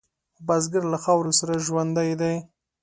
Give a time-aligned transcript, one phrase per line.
[0.47, 2.35] بزګر له خاورو سره ژوندی دی